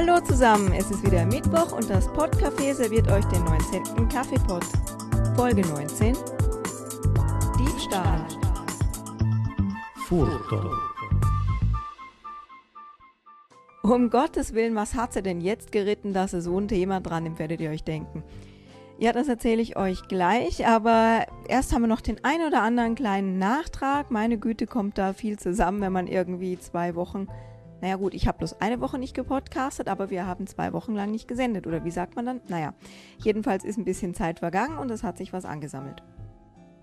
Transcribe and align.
Hallo 0.00 0.20
zusammen, 0.20 0.72
es 0.74 0.92
ist 0.92 1.04
wieder 1.04 1.26
Mittwoch 1.26 1.72
und 1.72 1.90
das 1.90 2.08
Podcafé 2.10 2.72
serviert 2.72 3.10
euch 3.10 3.24
den 3.24 3.42
19. 3.42 4.08
Kaffeepot. 4.08 4.62
Folge 5.34 5.62
19. 5.62 6.16
Diebstahl. 7.58 8.24
Furto. 10.06 10.70
Um 13.82 14.08
Gottes 14.08 14.54
Willen, 14.54 14.76
was 14.76 14.94
hat 14.94 15.14
sie 15.14 15.20
denn 15.20 15.40
jetzt 15.40 15.72
geritten, 15.72 16.12
dass 16.12 16.30
sie 16.30 16.42
so 16.42 16.60
ein 16.60 16.68
Thema 16.68 17.00
dran 17.00 17.24
nimmt, 17.24 17.40
werdet 17.40 17.60
ihr 17.60 17.70
euch 17.70 17.82
denken. 17.82 18.22
Ja, 18.98 19.12
das 19.12 19.26
erzähle 19.26 19.62
ich 19.62 19.76
euch 19.76 20.06
gleich, 20.06 20.64
aber 20.64 21.26
erst 21.48 21.74
haben 21.74 21.82
wir 21.82 21.88
noch 21.88 22.02
den 22.02 22.22
ein 22.22 22.42
oder 22.46 22.62
anderen 22.62 22.94
kleinen 22.94 23.40
Nachtrag. 23.40 24.12
Meine 24.12 24.38
Güte, 24.38 24.68
kommt 24.68 24.96
da 24.96 25.12
viel 25.12 25.40
zusammen, 25.40 25.80
wenn 25.80 25.92
man 25.92 26.06
irgendwie 26.06 26.56
zwei 26.56 26.94
Wochen, 26.94 27.26
naja 27.80 27.96
gut, 27.96 28.14
ich 28.14 28.26
habe 28.26 28.38
bloß 28.38 28.60
eine 28.60 28.80
Woche 28.80 28.98
nicht 28.98 29.14
gepodcastet, 29.14 29.88
aber 29.88 30.10
wir 30.10 30.26
haben 30.26 30.46
zwei 30.46 30.72
Wochen 30.72 30.94
lang 30.94 31.10
nicht 31.10 31.28
gesendet. 31.28 31.66
Oder 31.66 31.84
wie 31.84 31.90
sagt 31.90 32.16
man 32.16 32.26
dann? 32.26 32.40
Naja, 32.48 32.74
jedenfalls 33.22 33.64
ist 33.64 33.78
ein 33.78 33.84
bisschen 33.84 34.14
Zeit 34.14 34.40
vergangen 34.40 34.78
und 34.78 34.90
es 34.90 35.02
hat 35.02 35.18
sich 35.18 35.32
was 35.32 35.44
angesammelt. 35.44 36.02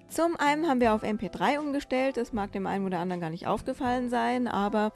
Zum 0.08 0.36
einen 0.38 0.67
haben 0.67 0.80
wir 0.80 0.94
auf 0.94 1.03
MP3 1.03 1.59
umgestellt, 1.59 2.17
das 2.17 2.31
mag 2.31 2.52
dem 2.52 2.67
einen 2.67 2.86
oder 2.86 3.00
anderen 3.00 3.22
gar 3.22 3.31
nicht 3.31 3.48
aufgefallen 3.48 4.09
sein, 4.09 4.48
aber 4.48 4.94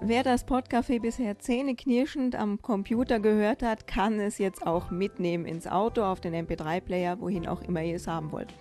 Wer 0.00 0.22
das 0.22 0.46
Podcafé 0.46 1.00
bisher 1.00 1.40
zähneknirschend 1.40 2.36
am 2.36 2.62
Computer 2.62 3.18
gehört 3.18 3.64
hat, 3.64 3.88
kann 3.88 4.20
es 4.20 4.38
jetzt 4.38 4.64
auch 4.64 4.92
mitnehmen 4.92 5.44
ins 5.44 5.66
Auto, 5.66 6.04
auf 6.04 6.20
den 6.20 6.34
MP3-Player, 6.34 7.20
wohin 7.20 7.48
auch 7.48 7.62
immer 7.62 7.82
ihr 7.82 7.96
es 7.96 8.06
haben 8.06 8.30
wollt. 8.30 8.54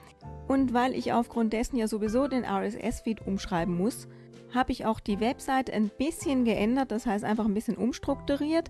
Und 0.48 0.74
weil 0.74 0.94
ich 0.94 1.14
aufgrund 1.14 1.54
dessen 1.54 1.78
ja 1.78 1.88
sowieso 1.88 2.28
den 2.28 2.46
RSS-Feed 2.46 3.26
umschreiben 3.26 3.76
muss, 3.76 4.08
habe 4.54 4.72
ich 4.72 4.86
auch 4.86 5.00
die 5.00 5.20
Website 5.20 5.70
ein 5.72 5.90
bisschen 5.90 6.46
geändert, 6.46 6.92
das 6.92 7.06
heißt 7.06 7.26
einfach 7.26 7.46
ein 7.46 7.54
bisschen 7.54 7.76
umstrukturiert. 7.76 8.70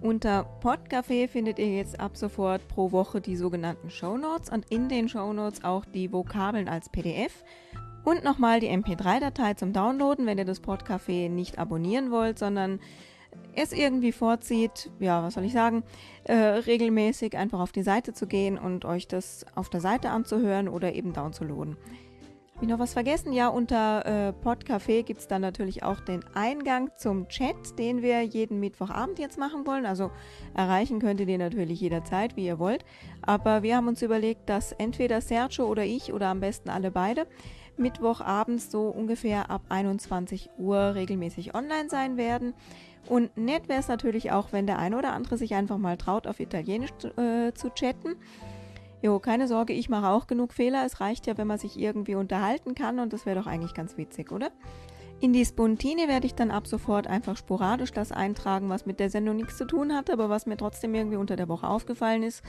Unter 0.00 0.44
Podcafé 0.60 1.28
findet 1.28 1.58
ihr 1.58 1.74
jetzt 1.74 1.98
ab 1.98 2.16
sofort 2.16 2.66
pro 2.68 2.92
Woche 2.92 3.20
die 3.20 3.36
sogenannten 3.36 3.90
Show 3.90 4.18
Notes 4.18 4.50
und 4.50 4.70
in 4.70 4.88
den 4.88 5.08
Show 5.08 5.32
Notes 5.32 5.64
auch 5.64 5.84
die 5.84 6.12
Vokabeln 6.12 6.68
als 6.68 6.88
PDF. 6.90 7.44
Und 8.04 8.22
nochmal 8.22 8.60
die 8.60 8.68
MP3-Datei 8.68 9.54
zum 9.54 9.72
Downloaden, 9.72 10.26
wenn 10.26 10.36
ihr 10.36 10.44
das 10.44 10.62
Podcafé 10.62 11.30
nicht 11.30 11.58
abonnieren 11.58 12.10
wollt, 12.10 12.38
sondern 12.38 12.80
es 13.54 13.72
irgendwie 13.72 14.12
vorzieht, 14.12 14.90
ja, 14.98 15.22
was 15.22 15.34
soll 15.34 15.44
ich 15.44 15.52
sagen, 15.52 15.84
äh, 16.24 16.34
regelmäßig 16.34 17.36
einfach 17.36 17.60
auf 17.60 17.72
die 17.72 17.82
Seite 17.82 18.12
zu 18.12 18.26
gehen 18.26 18.58
und 18.58 18.84
euch 18.84 19.06
das 19.06 19.46
auf 19.54 19.70
der 19.70 19.80
Seite 19.80 20.10
anzuhören 20.10 20.68
oder 20.68 20.94
eben 20.94 21.12
downzuladen. 21.12 21.76
Habe 22.54 22.66
ich 22.66 22.70
noch 22.70 22.78
was 22.78 22.92
vergessen? 22.92 23.32
Ja, 23.32 23.48
unter 23.48 24.06
äh, 24.06 24.32
Podcafé 24.46 25.02
gibt 25.02 25.20
es 25.20 25.26
dann 25.26 25.42
natürlich 25.42 25.82
auch 25.82 25.98
den 25.98 26.24
Eingang 26.34 26.90
zum 26.96 27.26
Chat, 27.26 27.78
den 27.80 28.00
wir 28.00 28.22
jeden 28.22 28.60
Mittwochabend 28.60 29.18
jetzt 29.18 29.38
machen 29.38 29.66
wollen. 29.66 29.86
Also 29.86 30.12
erreichen 30.54 31.00
könnt 31.00 31.18
ihr 31.18 31.26
den 31.26 31.40
natürlich 31.40 31.80
jederzeit, 31.80 32.36
wie 32.36 32.46
ihr 32.46 32.60
wollt. 32.60 32.84
Aber 33.22 33.64
wir 33.64 33.76
haben 33.76 33.88
uns 33.88 34.02
überlegt, 34.02 34.48
dass 34.48 34.70
entweder 34.70 35.20
Sergio 35.20 35.66
oder 35.66 35.84
ich 35.84 36.12
oder 36.12 36.28
am 36.28 36.38
besten 36.38 36.70
alle 36.70 36.92
beide 36.92 37.26
Mittwochabends 37.76 38.70
so 38.70 38.86
ungefähr 38.88 39.50
ab 39.50 39.62
21 39.68 40.50
Uhr 40.56 40.94
regelmäßig 40.94 41.56
online 41.56 41.88
sein 41.88 42.16
werden. 42.16 42.54
Und 43.08 43.36
nett 43.36 43.68
wäre 43.68 43.80
es 43.80 43.88
natürlich 43.88 44.32
auch, 44.32 44.52
wenn 44.52 44.66
der 44.66 44.78
eine 44.78 44.96
oder 44.96 45.12
andere 45.12 45.36
sich 45.36 45.54
einfach 45.54 45.78
mal 45.78 45.96
traut, 45.96 46.26
auf 46.26 46.40
Italienisch 46.40 46.90
zu, 46.98 47.08
äh, 47.18 47.52
zu 47.54 47.70
chatten. 47.70 48.16
Jo, 49.02 49.18
keine 49.18 49.46
Sorge, 49.48 49.74
ich 49.74 49.90
mache 49.90 50.08
auch 50.08 50.26
genug 50.26 50.54
Fehler. 50.54 50.84
Es 50.86 51.00
reicht 51.00 51.26
ja, 51.26 51.36
wenn 51.36 51.46
man 51.46 51.58
sich 51.58 51.78
irgendwie 51.78 52.14
unterhalten 52.14 52.74
kann 52.74 52.98
und 52.98 53.12
das 53.12 53.26
wäre 53.26 53.38
doch 53.38 53.46
eigentlich 53.46 53.74
ganz 53.74 53.98
witzig, 53.98 54.32
oder? 54.32 54.50
In 55.20 55.32
die 55.32 55.44
Spontine 55.44 56.08
werde 56.08 56.26
ich 56.26 56.34
dann 56.34 56.50
ab 56.50 56.66
sofort 56.66 57.06
einfach 57.06 57.36
sporadisch 57.36 57.92
das 57.92 58.12
eintragen, 58.12 58.68
was 58.68 58.86
mit 58.86 59.00
der 59.00 59.10
Sendung 59.10 59.36
nichts 59.36 59.58
zu 59.58 59.66
tun 59.66 59.94
hat, 59.94 60.10
aber 60.10 60.28
was 60.28 60.46
mir 60.46 60.56
trotzdem 60.56 60.94
irgendwie 60.94 61.16
unter 61.16 61.36
der 61.36 61.48
Woche 61.48 61.68
aufgefallen 61.68 62.22
ist 62.22 62.42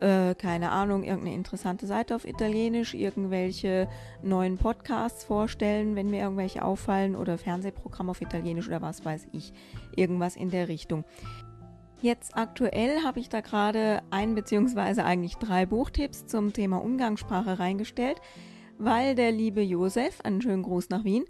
äh, 0.00 0.34
keine 0.34 0.70
Ahnung, 0.70 1.02
irgendeine 1.02 1.34
interessante 1.34 1.86
Seite 1.86 2.14
auf 2.14 2.26
Italienisch, 2.26 2.94
irgendwelche 2.94 3.88
neuen 4.22 4.58
Podcasts 4.58 5.24
vorstellen, 5.24 5.96
wenn 5.96 6.10
mir 6.10 6.22
irgendwelche 6.22 6.64
auffallen 6.64 7.16
oder 7.16 7.38
Fernsehprogramm 7.38 8.10
auf 8.10 8.20
Italienisch 8.20 8.68
oder 8.68 8.82
was 8.82 9.04
weiß 9.04 9.28
ich. 9.32 9.52
Irgendwas 9.96 10.36
in 10.36 10.50
der 10.50 10.68
Richtung. 10.68 11.04
Jetzt 12.02 12.36
aktuell 12.36 13.02
habe 13.02 13.18
ich 13.20 13.30
da 13.30 13.40
gerade 13.40 14.02
ein 14.10 14.34
bzw. 14.34 15.00
eigentlich 15.00 15.36
drei 15.36 15.64
Buchtipps 15.64 16.26
zum 16.26 16.52
Thema 16.52 16.82
Umgangssprache 16.82 17.58
reingestellt, 17.58 18.20
weil 18.76 19.14
der 19.14 19.32
liebe 19.32 19.62
Josef, 19.62 20.20
einen 20.22 20.42
schönen 20.42 20.62
Gruß 20.62 20.90
nach 20.90 21.04
Wien, 21.04 21.24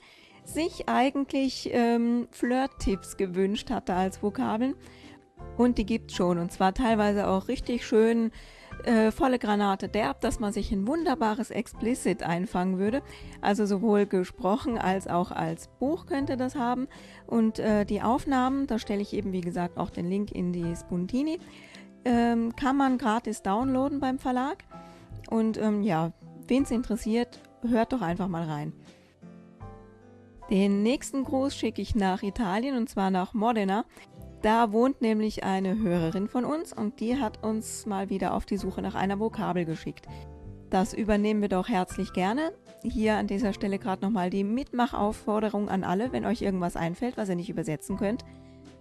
sich 0.44 0.88
eigentlich 0.88 1.70
ähm, 1.72 2.26
Flirt-Tipps 2.32 3.16
gewünscht 3.16 3.70
hatte 3.70 3.94
als 3.94 4.22
Vokabeln. 4.22 4.74
Und 5.56 5.78
die 5.78 5.86
gibt 5.86 6.12
schon. 6.12 6.38
Und 6.38 6.52
zwar 6.52 6.74
teilweise 6.74 7.28
auch 7.28 7.48
richtig 7.48 7.86
schön 7.86 8.30
äh, 8.84 9.10
volle 9.10 9.38
Granate 9.38 9.88
derb, 9.88 10.20
dass 10.20 10.40
man 10.40 10.52
sich 10.52 10.72
ein 10.72 10.86
wunderbares 10.86 11.50
Explicit 11.50 12.22
einfangen 12.22 12.78
würde. 12.78 13.02
Also 13.40 13.66
sowohl 13.66 14.06
gesprochen 14.06 14.78
als 14.78 15.06
auch 15.06 15.30
als 15.30 15.68
Buch 15.78 16.06
könnte 16.06 16.36
das 16.36 16.56
haben. 16.56 16.88
Und 17.26 17.58
äh, 17.58 17.84
die 17.84 18.02
Aufnahmen, 18.02 18.66
da 18.66 18.78
stelle 18.78 19.02
ich 19.02 19.12
eben 19.12 19.32
wie 19.32 19.40
gesagt 19.40 19.78
auch 19.78 19.90
den 19.90 20.08
Link 20.08 20.32
in 20.32 20.52
die 20.52 20.74
Spuntini, 20.76 21.38
ähm, 22.04 22.54
kann 22.56 22.76
man 22.76 22.98
gratis 22.98 23.42
downloaden 23.42 24.00
beim 24.00 24.18
Verlag. 24.18 24.64
Und 25.30 25.56
ähm, 25.56 25.82
ja, 25.82 26.12
wen 26.46 26.64
es 26.64 26.70
interessiert, 26.70 27.40
hört 27.62 27.92
doch 27.92 28.02
einfach 28.02 28.28
mal 28.28 28.44
rein. 28.44 28.72
Den 30.50 30.82
nächsten 30.82 31.24
Gruß 31.24 31.56
schicke 31.56 31.80
ich 31.80 31.94
nach 31.94 32.22
Italien 32.22 32.76
und 32.76 32.88
zwar 32.90 33.10
nach 33.10 33.32
Modena. 33.32 33.86
Da 34.44 34.72
wohnt 34.72 35.00
nämlich 35.00 35.42
eine 35.42 35.78
Hörerin 35.78 36.28
von 36.28 36.44
uns 36.44 36.74
und 36.74 37.00
die 37.00 37.18
hat 37.18 37.42
uns 37.42 37.86
mal 37.86 38.10
wieder 38.10 38.34
auf 38.34 38.44
die 38.44 38.58
Suche 38.58 38.82
nach 38.82 38.94
einer 38.94 39.18
Vokabel 39.18 39.64
geschickt. 39.64 40.06
Das 40.68 40.92
übernehmen 40.92 41.40
wir 41.40 41.48
doch 41.48 41.66
herzlich 41.66 42.12
gerne. 42.12 42.52
Hier 42.82 43.16
an 43.16 43.26
dieser 43.26 43.54
Stelle 43.54 43.78
gerade 43.78 44.04
nochmal 44.04 44.28
die 44.28 44.44
Mitmachaufforderung 44.44 45.70
an 45.70 45.82
alle, 45.82 46.12
wenn 46.12 46.26
euch 46.26 46.42
irgendwas 46.42 46.76
einfällt, 46.76 47.16
was 47.16 47.30
ihr 47.30 47.36
nicht 47.36 47.48
übersetzen 47.48 47.96
könnt. 47.96 48.22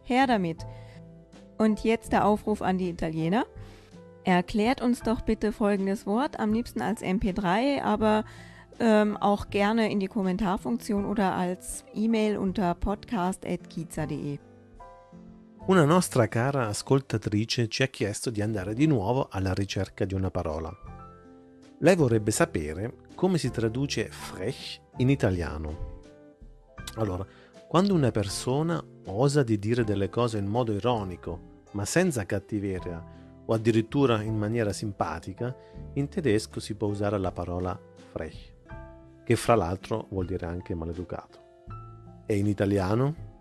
Her 0.03 0.28
damit. 0.28 0.66
Und 1.57 1.85
jetzt 1.85 2.12
der 2.12 2.25
Aufruf 2.25 2.62
an 2.62 2.78
die 2.78 2.90
Italiener. 2.90 3.46
Erklärt 4.25 4.81
uns 4.81 5.00
doch 5.00 5.22
bitte 5.22 5.53
folgendes 5.53 6.06
Wort, 6.06 6.41
am 6.41 6.52
liebsten 6.52 6.81
als 6.81 7.02
MP3, 7.02 7.84
aber 7.84 8.25
ähm, 8.81 9.16
auch 9.16 9.50
gerne 9.50 9.90
in 9.90 10.02
die 10.02 10.07
Kommentarfunktion 10.07 11.06
oder 11.06 11.35
als 11.35 11.85
E-Mail 11.96 12.38
unter 12.38 12.73
podcast.kiza.de. 12.73 14.40
Una 15.66 15.85
nostra 15.85 16.28
cara 16.28 16.68
ascoltatrice 16.68 17.69
ci 17.69 17.84
ha 17.84 17.88
chiesto 17.88 18.29
di 18.29 18.41
andare 18.41 18.74
di 18.74 18.85
nuovo 18.85 19.29
alla 19.31 19.53
ricerca 19.53 20.03
di 20.03 20.13
una 20.13 20.29
parola. 20.29 20.69
Lei 21.79 21.96
vorrebbe 21.96 22.31
sapere 22.31 22.96
come 23.16 23.38
si 23.38 23.50
traduce 23.50 24.09
frech 24.09 24.81
in 24.97 25.07
italiano. 25.07 26.02
Allora, 26.96 27.25
quando 27.66 27.94
una 27.94 28.12
persona 28.12 28.84
osa 29.06 29.41
di 29.41 29.57
dire 29.57 29.85
delle 29.85 30.09
cose 30.09 30.38
in 30.38 30.47
modo 30.47 30.73
ironico, 30.73 31.62
ma 31.72 31.85
senza 31.85 32.25
cattiveria 32.25 33.02
o 33.46 33.53
addirittura 33.53 34.22
in 34.22 34.38
maniera 34.38 34.73
simpatica, 34.73 35.56
in 35.94 36.09
tedesco 36.09 36.59
si 36.59 36.75
può 36.75 36.90
usare 36.90 37.18
la 37.18 37.31
parola 37.31 37.79
frech, 38.12 38.53
che 39.23 39.35
fra 39.38 39.56
l'altro 39.56 40.07
vuol 40.09 40.25
dire 40.25 40.46
anche 40.46 40.75
maleducato. 40.75 41.40
E 42.25 42.35
in 42.35 42.47
italiano? 42.47 43.31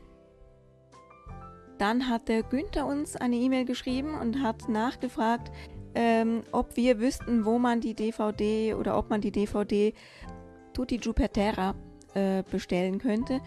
Dann 1.78 2.08
hat 2.08 2.28
der 2.28 2.42
Günther 2.42 2.86
uns 2.86 3.16
eine 3.16 3.36
E-Mail 3.36 3.64
geschrieben 3.64 4.18
und 4.18 4.42
hat 4.42 4.68
nachgefragt, 4.68 5.50
ähm, 5.94 6.42
ob 6.52 6.76
wir 6.76 7.00
wüssten, 7.00 7.46
wo 7.46 7.58
man 7.58 7.80
die 7.80 7.94
DVD 7.94 8.74
oder 8.74 8.98
ob 8.98 9.08
man 9.08 9.22
die 9.22 9.32
DVD 9.32 9.94
Tutti 10.74 10.98
Giù 10.98 11.14
per 11.14 11.32
Terra 11.32 11.74
äh, 12.12 12.42
bestellen 12.50 12.98
könnte. 12.98 13.40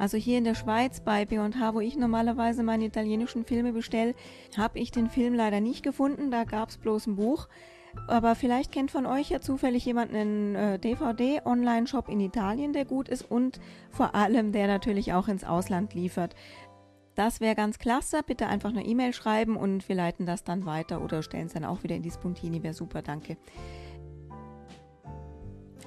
Also 0.00 0.16
hier 0.16 0.38
in 0.38 0.44
der 0.44 0.54
Schweiz 0.54 1.00
bei 1.00 1.26
B&H, 1.26 1.74
wo 1.74 1.80
ich 1.80 1.94
normalerweise 1.94 2.62
meine 2.62 2.86
italienischen 2.86 3.44
Filme 3.44 3.74
bestelle, 3.74 4.14
habe 4.56 4.78
ich 4.78 4.90
den 4.90 5.10
Film 5.10 5.34
leider 5.34 5.60
nicht 5.60 5.82
gefunden. 5.82 6.30
Da 6.30 6.44
gab 6.44 6.70
es 6.70 6.78
bloß 6.78 7.06
ein 7.06 7.16
Buch. 7.16 7.48
Aber 8.08 8.34
vielleicht 8.34 8.72
kennt 8.72 8.90
von 8.90 9.04
euch 9.04 9.28
ja 9.28 9.42
zufällig 9.42 9.84
jemanden 9.84 10.16
einen 10.16 10.54
äh, 10.54 10.78
DVD-Online-Shop 10.78 12.08
in 12.08 12.20
Italien, 12.20 12.72
der 12.72 12.86
gut 12.86 13.10
ist 13.10 13.30
und 13.30 13.60
vor 13.90 14.14
allem 14.14 14.52
der 14.52 14.68
natürlich 14.68 15.12
auch 15.12 15.28
ins 15.28 15.44
Ausland 15.44 15.92
liefert. 15.92 16.34
Das 17.14 17.42
wäre 17.42 17.54
ganz 17.54 17.78
klasse. 17.78 18.22
Bitte 18.26 18.46
einfach 18.46 18.70
eine 18.70 18.86
E-Mail 18.86 19.12
schreiben 19.12 19.56
und 19.56 19.86
wir 19.86 19.96
leiten 19.96 20.24
das 20.24 20.44
dann 20.44 20.64
weiter 20.64 21.02
oder 21.02 21.22
stellen 21.22 21.48
es 21.48 21.52
dann 21.52 21.66
auch 21.66 21.82
wieder 21.82 21.96
in 21.96 22.02
die 22.02 22.10
Spuntini. 22.10 22.62
Wäre 22.62 22.72
super, 22.72 23.02
danke. 23.02 23.36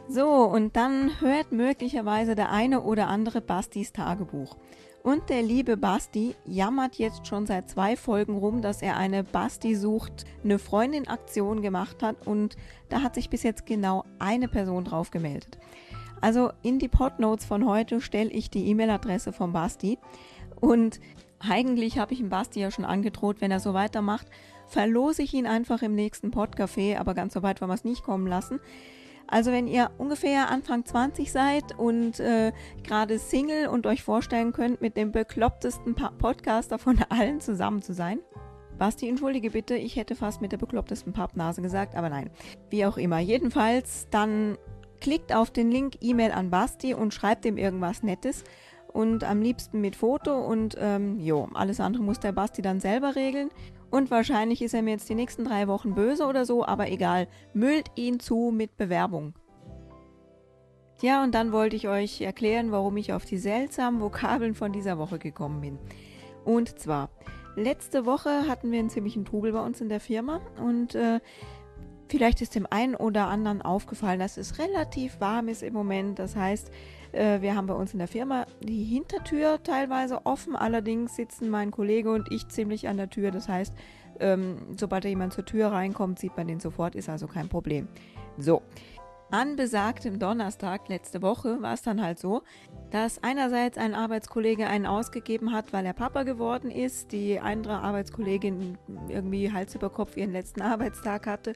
So, 0.10 0.28
und 0.44 0.76
dann 0.76 1.22
hört 1.22 1.52
möglicherweise 1.52 2.36
der 2.36 2.52
eine 2.52 2.82
oder 2.82 3.08
andere 3.08 3.40
Bastis 3.40 3.94
Tagebuch. 3.94 4.58
Und 5.02 5.30
der 5.30 5.42
liebe 5.42 5.76
Basti 5.76 6.36
jammert 6.46 6.96
jetzt 6.96 7.28
schon 7.28 7.46
seit 7.46 7.70
zwei 7.70 7.96
Folgen 7.96 8.38
rum, 8.38 8.62
dass 8.62 8.82
er 8.82 8.96
eine 8.98 9.24
Basti 9.24 9.76
sucht, 9.76 10.26
eine 10.44 10.60
Freundin-Aktion 10.60 11.62
gemacht 11.62 12.02
hat 12.02 12.26
und 12.26 12.56
da 12.88 13.02
hat 13.02 13.16
sich 13.16 13.30
bis 13.30 13.44
jetzt 13.44 13.66
genau 13.66 14.06
eine 14.20 14.48
Person 14.48 14.86
drauf 14.86 15.12
gemeldet. 15.12 15.58
Also 16.22 16.52
in 16.62 16.80
die 16.80 16.88
Podnotes 16.88 17.46
von 17.46 17.66
heute 17.68 18.00
stelle 18.00 18.30
ich 18.30 18.50
die 18.50 18.66
E-Mail-Adresse 18.68 19.34
von 19.34 19.52
Basti 19.52 20.00
und 20.62 21.02
eigentlich 21.40 21.98
habe 21.98 22.14
ich 22.14 22.20
dem 22.20 22.30
Basti 22.30 22.62
ja 22.62 22.72
schon 22.72 22.86
angedroht, 22.86 23.42
wenn 23.42 23.52
er 23.52 23.60
so 23.60 23.74
weitermacht, 23.74 24.28
verlose 24.68 25.24
ich 25.24 25.34
ihn 25.34 25.48
einfach 25.48 25.82
im 25.82 25.96
nächsten 25.96 26.32
Podcafé, 26.32 26.98
aber 26.98 27.14
ganz 27.14 27.34
so 27.34 27.44
weit 27.44 27.60
wollen 27.60 27.72
wir 27.72 27.76
es 27.76 27.84
nicht 27.84 28.04
kommen 28.04 28.28
lassen. 28.28 28.62
Also 29.28 29.52
wenn 29.52 29.68
ihr 29.68 29.92
ungefähr 29.98 30.50
Anfang 30.50 30.86
20 30.86 31.32
seid 31.32 31.78
und 31.78 32.20
äh, 32.20 32.52
gerade 32.84 33.18
Single 33.18 33.68
und 33.68 33.88
euch 33.88 34.04
vorstellen 34.04 34.54
könnt, 34.54 34.82
mit 34.82 34.98
dem 34.98 35.12
beklopptesten 35.12 35.96
Podcaster 35.96 36.78
von 36.78 37.00
allen 37.10 37.40
zusammen 37.40 37.82
zu 37.82 37.94
sein. 37.94 38.20
Basti, 38.78 39.08
entschuldige 39.08 39.52
bitte, 39.52 39.76
ich 39.76 39.96
hätte 39.96 40.16
fast 40.16 40.42
mit 40.42 40.52
der 40.52 40.58
beklopptesten 40.58 41.14
Pappnase 41.14 41.62
gesagt, 41.62 41.96
aber 41.96 42.10
nein. 42.10 42.30
Wie 42.70 42.86
auch 42.86 42.98
immer. 42.98 43.20
Jedenfalls, 43.20 44.08
dann 44.10 44.58
klickt 45.00 45.34
auf 45.34 45.52
den 45.52 45.70
Link 45.70 45.96
E-Mail 46.02 46.32
an 46.32 46.50
Basti 46.50 46.94
und 46.94 47.14
schreibt 47.14 47.46
ihm 47.46 47.58
irgendwas 47.58 48.04
Nettes. 48.04 48.44
Und 48.92 49.24
am 49.24 49.42
liebsten 49.42 49.82
mit 49.82 49.96
Foto 49.96 50.38
und 50.40 50.78
ähm, 50.80 51.20
jo, 51.20 51.50
alles 51.56 51.80
andere 51.80 52.04
muss 52.04 52.20
der 52.20 52.32
Basti 52.32 52.62
dann 52.62 52.80
selber 52.80 53.16
regeln. 53.16 53.50
Und 53.94 54.10
wahrscheinlich 54.10 54.64
ist 54.64 54.74
er 54.74 54.82
mir 54.82 54.90
jetzt 54.90 55.08
die 55.08 55.14
nächsten 55.14 55.46
drei 55.46 55.68
Wochen 55.68 55.94
böse 55.94 56.26
oder 56.26 56.48
so, 56.48 56.66
aber 56.66 56.90
egal. 56.90 57.28
Müllt 57.54 57.92
ihn 57.94 58.20
zu 58.20 58.52
mit 58.52 58.76
Bewerbung. 58.76 59.36
Ja, 61.04 61.24
und 61.24 61.36
dann 61.36 61.52
wollte 61.52 61.76
ich 61.76 61.88
euch 61.88 62.20
erklären, 62.22 62.72
warum 62.72 62.98
ich 62.98 63.14
auf 63.14 63.24
die 63.24 63.38
seltsamen 63.38 64.02
Vokabeln 64.02 64.56
von 64.56 64.74
dieser 64.74 64.98
Woche 64.98 65.20
gekommen 65.20 65.62
bin. 65.62 65.78
Und 66.44 66.80
zwar, 66.80 67.12
letzte 67.56 68.08
Woche 68.08 68.48
hatten 68.48 68.72
wir 68.72 68.80
einen 68.80 68.90
ziemlichen 68.90 69.26
Trubel 69.26 69.52
bei 69.52 69.64
uns 69.64 69.80
in 69.80 69.90
der 69.90 70.00
Firma 70.00 70.42
und 70.60 70.96
äh, 70.96 71.20
vielleicht 72.10 72.42
ist 72.42 72.56
dem 72.56 72.66
einen 72.68 72.96
oder 72.96 73.28
anderen 73.28 73.62
aufgefallen, 73.62 74.20
dass 74.20 74.38
es 74.38 74.58
relativ 74.58 75.20
warm 75.20 75.50
ist 75.50 75.62
im 75.62 75.76
Moment. 75.76 76.18
Das 76.18 76.36
heißt, 76.36 76.72
äh, 77.14 77.42
wir 77.42 77.56
haben 77.56 77.68
bei 77.68 77.74
uns 77.74 77.94
in 77.94 78.00
der 78.00 78.08
Firma 78.08 78.46
die 78.62 78.84
Hintertür 78.84 79.62
teilweise 79.64 80.26
offen, 80.26 80.56
allerdings 80.56 81.16
sitzen 81.16 81.50
mein 81.50 81.72
Kollege 81.72 82.12
und 82.12 82.32
ich 82.32 82.48
ziemlich 82.50 82.88
an 82.88 82.98
der 82.98 83.10
Tür. 83.10 83.32
Das 83.32 83.48
heißt, 83.48 83.74
ähm, 84.20 84.58
sobald 84.78 85.06
jemand 85.06 85.34
zur 85.34 85.46
Tür 85.46 85.72
reinkommt, 85.72 86.20
sieht 86.20 86.36
man 86.36 86.48
den 86.48 86.60
sofort, 86.60 86.96
ist 86.96 87.10
also 87.10 87.28
kein 87.28 87.50
Problem. 87.50 87.88
So. 88.38 88.62
An 89.32 89.56
besagtem 89.56 90.20
Donnerstag 90.20 90.90
letzte 90.90 91.24
Woche 91.24 91.60
war 91.64 91.74
es 91.74 91.82
dann 91.82 92.04
halt 92.04 92.20
so, 92.20 92.44
dass 92.92 93.24
einerseits 93.24 93.80
ein 93.80 93.96
Arbeitskollege 93.96 94.68
einen 94.68 94.86
ausgegeben 94.86 95.52
hat, 95.52 95.74
weil 95.74 95.88
er 95.88 95.94
Papa 95.94 96.22
geworden 96.22 96.70
ist, 96.70 97.12
die 97.12 97.40
andere 97.40 97.80
Arbeitskollegin 97.80 98.78
irgendwie 99.10 99.52
Hals 99.52 99.74
über 99.74 99.90
Kopf 99.90 100.18
ihren 100.18 100.32
letzten 100.32 100.62
Arbeitstag 100.62 101.26
hatte 101.26 101.54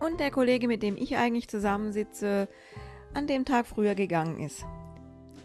und 0.00 0.18
der 0.18 0.32
Kollege, 0.32 0.66
mit 0.66 0.82
dem 0.82 0.96
ich 0.96 1.16
eigentlich 1.16 1.46
zusammensitze, 1.46 2.48
an 3.14 3.28
dem 3.28 3.44
Tag 3.44 3.66
früher 3.66 3.94
gegangen 3.94 4.40
ist. 4.40 4.64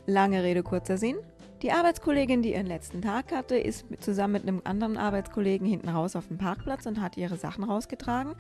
Lange 0.10 0.42
Rede, 0.42 0.64
kurzer 0.64 0.98
Sinn. 0.98 1.18
Die 1.62 1.72
Arbeitskollegin, 1.72 2.42
die 2.42 2.54
ihren 2.54 2.66
letzten 2.66 3.02
Tag 3.02 3.32
hatte, 3.32 3.58
ist 3.58 3.86
zusammen 4.00 4.34
mit 4.34 4.44
einem 4.44 4.62
anderen 4.64 4.98
Arbeitskollegen 4.98 5.68
hinten 5.68 5.90
raus 5.90 6.16
auf 6.16 6.28
dem 6.28 6.40
Parkplatz 6.40 6.88
und 6.88 7.00
hat 7.00 7.16
ihre 7.16 7.38
Sachen 7.38 7.64
rausgetragen. 7.64 8.34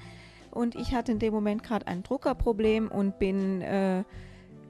Und 0.49 0.73
ich 0.73 0.95
hatte 0.95 1.11
in 1.11 1.19
dem 1.19 1.31
Moment 1.31 1.61
gerade 1.61 1.85
ein 1.85 2.01
Druckerproblem 2.01 2.87
und 2.87 3.19
bin, 3.19 3.61
äh, 3.61 4.03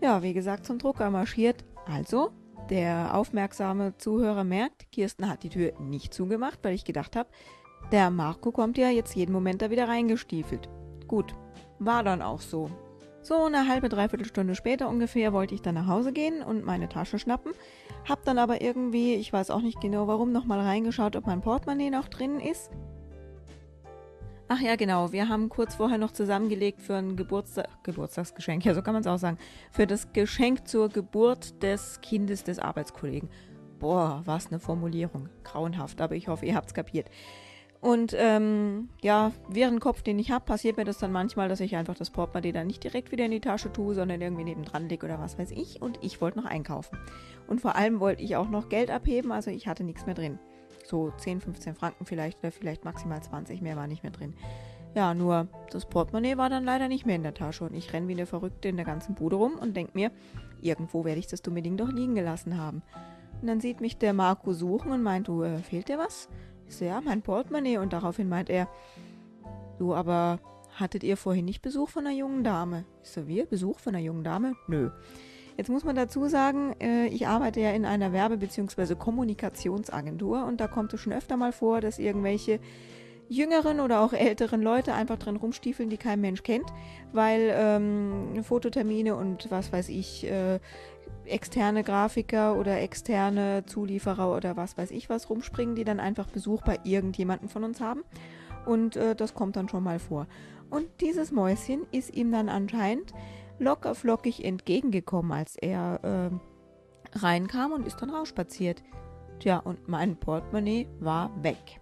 ja, 0.02 0.22
wie 0.24 0.34
gesagt, 0.34 0.66
zum 0.66 0.78
Drucker 0.78 1.10
marschiert. 1.10 1.64
Also, 1.86 2.32
der 2.70 3.16
aufmerksame 3.16 3.96
Zuhörer 3.98 4.44
merkt, 4.44 4.92
Kirsten 4.92 5.30
hat 5.30 5.44
die 5.44 5.50
Tür 5.50 5.72
nicht 5.80 6.14
zugemacht, 6.14 6.60
weil 6.64 6.76
ich 6.76 6.84
gedacht 6.84 7.16
habe, 7.16 7.30
der 7.94 8.10
Marco 8.10 8.52
kommt 8.52 8.78
ja 8.78 8.90
jetzt 8.90 9.16
jeden 9.16 9.32
Moment 9.32 9.62
da 9.62 9.70
wieder 9.70 9.88
reingestiefelt. 9.88 10.68
Gut, 11.08 11.34
war 11.80 12.04
dann 12.04 12.22
auch 12.22 12.42
so. 12.42 12.70
So 13.30 13.44
eine 13.44 13.68
halbe, 13.68 13.90
dreiviertel 13.90 14.26
Stunde 14.26 14.56
später 14.56 14.90
ungefähr 14.90 15.34
wollte 15.34 15.54
ich 15.54 15.62
dann 15.62 15.76
nach 15.76 15.86
Hause 15.86 16.12
gehen 16.12 16.42
und 16.42 16.66
meine 16.66 16.90
Tasche 16.90 17.20
schnappen. 17.20 17.52
Hab 18.10 18.26
dann 18.26 18.40
aber 18.40 18.60
irgendwie, 18.60 19.14
ich 19.14 19.32
weiß 19.32 19.52
auch 19.52 19.62
nicht 19.62 19.80
genau 19.80 20.08
warum, 20.08 20.32
nochmal 20.32 20.60
reingeschaut, 20.60 21.16
ob 21.16 21.28
mein 21.28 21.42
Portemonnaie 21.42 21.92
noch 21.92 22.08
drin 22.08 22.40
ist. 22.40 22.72
Ach 24.48 24.60
ja, 24.60 24.76
genau. 24.78 25.12
Wir 25.12 25.30
haben 25.30 25.48
kurz 25.48 25.76
vorher 25.76 26.00
noch 26.00 26.10
zusammengelegt 26.10 26.82
für 26.82 26.96
ein 26.96 27.16
Geburtstag, 27.18 27.68
Geburtstagsgeschenk, 27.84 28.66
ja, 28.66 28.74
so 28.74 28.82
kann 28.82 28.96
man 28.96 29.02
es 29.02 29.08
auch 29.08 29.20
sagen. 29.20 29.38
Für 29.70 29.86
das 29.86 30.12
Geschenk 30.12 30.68
zur 30.68 30.90
Geburt 30.90 31.62
des 31.62 32.02
Kindes 32.02 32.44
des 32.44 32.58
Arbeitskollegen. 32.58 33.30
Boah, 33.78 34.24
was 34.26 34.48
eine 34.48 34.60
Formulierung. 34.60 35.30
Grauenhaft, 35.44 36.02
aber 36.02 36.16
ich 36.16 36.30
hoffe, 36.30 36.48
ihr 36.48 36.56
habt 36.56 36.70
es 36.70 36.74
kapiert. 36.74 37.12
Und 37.82 38.14
ähm, 38.18 38.90
ja, 39.02 39.32
während 39.48 39.80
Kopf, 39.80 40.02
den 40.02 40.20
ich 40.20 40.32
habe, 40.32 40.44
passiert 40.44 40.76
mir 40.76 40.84
das 40.84 40.98
dann 40.98 41.14
manchmal, 41.14 41.48
dass 41.48 41.62
ich 41.62 41.78
einfach 41.78 41.96
das 41.96 42.10
Portemonnaie 42.10 42.52
dann 42.52 42.68
nicht 42.68 42.84
direkt 42.84 43.12
wieder 43.12 43.24
in 43.24 43.32
die 43.32 43.40
Tasche 43.40 43.72
tue, 43.72 43.96
sondern 43.96 44.20
irgendwie 44.20 44.44
nebendran 44.44 44.90
lege 44.90 45.06
oder 45.06 45.20
was 45.20 45.40
weiß 45.40 45.52
ich. 45.52 45.82
Und 45.82 45.98
ich 46.02 46.20
wollte 46.20 46.40
noch 46.40 46.46
einkaufen. 46.46 46.98
Und 47.48 47.62
vor 47.62 47.76
allem 47.76 48.02
wollte 48.02 48.22
ich 48.22 48.36
auch 48.36 48.50
noch 48.50 48.68
Geld 48.68 48.92
abheben, 48.92 49.32
also 49.32 49.50
ich 49.50 49.68
hatte 49.68 49.86
nichts 49.86 50.06
mehr 50.06 50.16
drin. 50.16 50.40
So 50.84 51.12
10, 51.18 51.40
15 51.40 51.76
Franken 51.76 52.06
vielleicht 52.06 52.40
oder 52.40 52.52
vielleicht 52.52 52.84
maximal 52.84 53.24
20, 53.24 53.62
mehr 53.62 53.78
war 53.78 53.88
nicht 53.88 54.04
mehr 54.04 54.12
drin. 54.12 54.34
Ja, 54.96 55.14
nur 55.14 55.48
das 55.72 55.86
Portemonnaie 55.86 56.36
war 56.36 56.50
dann 56.50 56.66
leider 56.66 56.88
nicht 56.90 57.06
mehr 57.06 57.16
in 57.16 57.24
der 57.24 57.34
Tasche 57.34 57.64
und 57.64 57.76
ich 57.76 57.94
renne 57.94 58.08
wie 58.08 58.14
eine 58.14 58.26
Verrückte 58.26 58.68
in 58.68 58.76
der 58.76 58.86
ganzen 58.86 59.16
Bude 59.16 59.38
rum 59.38 59.54
und 59.54 59.78
denke 59.78 59.92
mir, 59.94 60.12
irgendwo 60.62 61.06
werde 61.06 61.20
ich 61.20 61.28
das 61.28 61.42
dumme 61.42 61.62
Ding 61.62 61.78
doch 61.78 61.90
liegen 61.90 62.16
gelassen 62.16 62.58
haben. 62.58 62.82
Und 63.40 63.48
dann 63.48 63.62
sieht 63.62 63.80
mich 63.80 63.98
der 63.98 64.14
Marco 64.14 64.52
suchen 64.52 64.92
und 64.92 65.02
meint, 65.02 65.28
du, 65.28 65.44
äh, 65.44 65.60
fehlt 65.60 65.88
dir 65.88 65.98
was? 65.98 66.28
Ich 66.70 66.78
so, 66.78 66.86
ja, 66.86 67.02
mein 67.02 67.22
Portemonnaie. 67.22 67.78
Und 67.78 67.94
daraufhin 67.94 68.30
meint 68.30 68.50
er, 68.50 68.68
du, 69.80 69.94
aber 69.94 70.40
hattet 70.76 71.04
ihr 71.04 71.18
vorhin 71.18 71.46
nicht 71.46 71.62
Besuch 71.62 71.90
von 71.90 72.06
einer 72.06 72.16
jungen 72.16 72.44
Dame? 72.44 72.86
Ich 73.04 73.10
so, 73.10 73.28
wir? 73.28 73.46
Besuch 73.46 73.80
von 73.80 73.96
einer 73.96 74.04
jungen 74.04 74.24
Dame? 74.24 74.54
Nö. 74.68 74.92
Jetzt 75.58 75.70
muss 75.70 75.84
man 75.84 75.96
dazu 75.96 76.28
sagen, 76.30 76.74
äh, 76.80 77.08
ich 77.08 77.28
arbeite 77.28 77.60
ja 77.60 77.72
in 77.72 77.84
einer 77.86 78.14
Werbe- 78.14 78.38
bzw. 78.38 78.96
Kommunikationsagentur 78.96 80.46
und 80.46 80.62
da 80.62 80.68
kommt 80.68 80.94
es 80.94 81.02
schon 81.02 81.12
öfter 81.12 81.36
mal 81.36 81.52
vor, 81.52 81.82
dass 81.82 82.00
irgendwelche 82.00 82.62
jüngeren 83.28 83.80
oder 83.80 84.02
auch 84.02 84.14
älteren 84.14 84.62
Leute 84.62 84.94
einfach 84.94 85.20
drin 85.20 85.36
rumstiefeln, 85.36 85.90
die 85.90 85.98
kein 85.98 86.22
Mensch 86.22 86.44
kennt, 86.44 86.72
weil 87.12 87.52
ähm, 87.54 88.44
Fototermine 88.44 89.16
und 89.16 89.52
was 89.52 89.72
weiß 89.72 89.90
ich, 89.90 90.26
äh, 90.26 90.60
externe 91.30 91.84
Grafiker 91.84 92.58
oder 92.58 92.80
externe 92.82 93.64
Zulieferer 93.66 94.36
oder 94.36 94.58
was 94.58 94.78
weiß 94.78 94.92
ich 94.92 95.10
was 95.10 95.30
rumspringen, 95.30 95.76
die 95.76 95.84
dann 95.84 96.00
einfach 96.00 96.28
Besuch 96.28 96.62
bei 96.62 96.80
irgendjemandem 96.84 97.50
von 97.50 97.64
uns 97.64 97.82
haben. 97.82 98.04
Und 98.66 98.96
äh, 98.96 99.16
das 99.16 99.34
kommt 99.34 99.56
dann 99.56 99.70
schon 99.70 99.84
mal 99.84 100.00
vor. 100.00 100.28
Und 100.70 100.88
dieses 101.02 101.32
Mäuschen 101.32 101.86
ist 101.92 102.14
ihm 102.16 102.32
dann 102.32 102.50
anscheinend 102.50 103.14
locker 103.58 103.96
flockig 103.96 104.44
entgegengekommen, 104.44 105.32
als 105.32 105.56
er 105.56 106.32
äh, 106.34 107.18
reinkam 107.18 107.72
und 107.72 107.88
ist 107.88 108.02
dann 108.02 108.10
rausspaziert. 108.10 108.84
Tja, 109.40 109.58
und 109.58 109.88
mein 109.88 110.18
Portemonnaie 110.18 110.88
war 111.00 111.32
weg. 111.44 111.80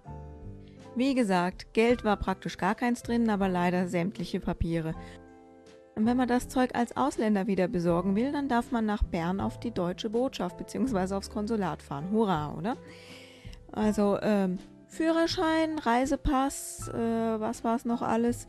Wie 0.95 1.13
gesagt, 1.13 1.73
Geld 1.73 2.03
war 2.03 2.17
praktisch 2.17 2.57
gar 2.57 2.75
keins 2.75 3.03
drin, 3.03 3.29
aber 3.29 3.49
leider 3.49 3.87
sämtliche 3.87 4.39
Papiere. 4.39 4.95
Und 5.97 6.05
wenn 6.05 6.15
man 6.15 6.27
das 6.27 6.47
Zeug 6.47 6.75
als 6.75 6.95
Ausländer 6.95 7.47
wieder 7.47 7.67
besorgen 7.67 8.15
will, 8.15 8.31
dann 8.31 8.47
darf 8.47 8.71
man 8.71 8.85
nach 8.85 9.01
Bern 9.01 9.41
auf 9.41 9.59
die 9.59 9.71
deutsche 9.71 10.11
Botschaft 10.11 10.55
bzw. 10.59 11.15
aufs 11.15 11.31
Konsulat 11.31 11.81
fahren. 11.81 12.11
Hurra, 12.11 12.53
oder? 12.55 12.77
Also 13.71 14.19
ähm, 14.21 14.59
Führerschein, 14.85 15.79
Reisepass, 15.79 16.89
äh, 16.89 17.39
was 17.39 17.63
war 17.63 17.75
es 17.75 17.85
noch 17.85 18.03
alles? 18.03 18.45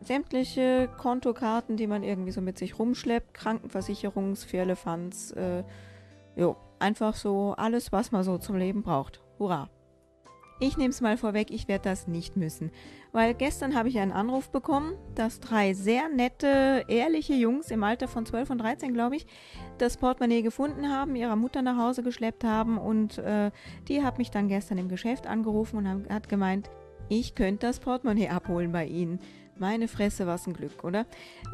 Sämtliche 0.00 0.88
Kontokarten, 0.98 1.76
die 1.76 1.86
man 1.86 2.02
irgendwie 2.02 2.32
so 2.32 2.40
mit 2.40 2.58
sich 2.58 2.80
rumschleppt, 2.80 3.32
Krankenversicherungs, 3.32 4.42
Firlefanz, 4.42 5.30
äh, 5.36 5.62
jo, 6.34 6.56
einfach 6.80 7.14
so 7.14 7.54
alles, 7.56 7.92
was 7.92 8.10
man 8.10 8.24
so 8.24 8.38
zum 8.38 8.56
Leben 8.56 8.82
braucht. 8.82 9.22
Hurra! 9.38 9.70
Ich 10.60 10.76
nehme 10.76 10.90
es 10.90 11.00
mal 11.00 11.16
vorweg, 11.16 11.52
ich 11.52 11.68
werde 11.68 11.84
das 11.84 12.08
nicht 12.08 12.36
müssen. 12.36 12.72
Weil 13.12 13.34
gestern 13.34 13.76
habe 13.76 13.88
ich 13.88 13.98
einen 14.00 14.10
Anruf 14.10 14.50
bekommen, 14.50 14.94
dass 15.14 15.38
drei 15.38 15.72
sehr 15.72 16.08
nette, 16.08 16.84
ehrliche 16.88 17.34
Jungs 17.34 17.70
im 17.70 17.84
Alter 17.84 18.08
von 18.08 18.26
12 18.26 18.50
und 18.50 18.58
13, 18.58 18.92
glaube 18.92 19.16
ich, 19.16 19.26
das 19.78 19.96
Portemonnaie 19.96 20.42
gefunden 20.42 20.88
haben, 20.88 21.14
ihrer 21.14 21.36
Mutter 21.36 21.62
nach 21.62 21.78
Hause 21.78 22.02
geschleppt 22.02 22.42
haben 22.42 22.76
und 22.76 23.18
äh, 23.18 23.52
die 23.86 24.02
hat 24.02 24.18
mich 24.18 24.32
dann 24.32 24.48
gestern 24.48 24.78
im 24.78 24.88
Geschäft 24.88 25.28
angerufen 25.28 25.76
und 25.76 26.08
hat 26.10 26.28
gemeint, 26.28 26.68
ich 27.08 27.36
könnte 27.36 27.66
das 27.66 27.78
Portemonnaie 27.78 28.28
abholen 28.28 28.72
bei 28.72 28.84
ihnen. 28.84 29.20
Meine 29.56 29.86
Fresse, 29.86 30.26
was 30.26 30.46
ein 30.46 30.54
Glück, 30.54 30.82
oder? 30.82 31.06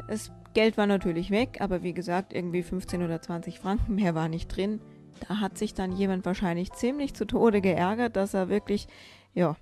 Das 0.07 0.31
Geld 0.55 0.77
war 0.77 0.87
natürlich 0.87 1.29
weg, 1.29 1.57
aber 1.59 1.83
wie 1.83 1.93
gesagt, 1.93 2.33
irgendwie 2.33 2.63
15 2.63 3.03
oder 3.03 3.21
20 3.21 3.59
Franken 3.59 3.95
mehr 3.95 4.15
war 4.15 4.29
nicht 4.29 4.47
drin. 4.47 4.79
Da 5.27 5.39
hat 5.39 5.57
sich 5.57 5.73
dann 5.73 5.91
jemand 5.91 6.25
wahrscheinlich 6.25 6.71
ziemlich 6.73 7.13
zu 7.13 7.25
Tode 7.25 7.61
geärgert, 7.61 8.15
dass 8.15 8.33
er 8.33 8.49
wirklich, 8.49 8.87
ja, 9.33 9.55